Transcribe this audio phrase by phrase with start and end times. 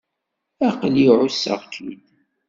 [0.67, 2.03] Aql-i εusseɣ-k-id.